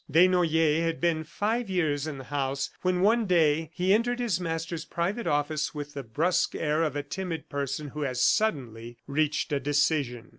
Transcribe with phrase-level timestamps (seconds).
[0.09, 4.83] Desnoyers had been five years in the house when one day he entered his master's
[4.83, 9.59] private office with the brusque air of a timid person who has suddenly reached a
[9.59, 10.29] decision.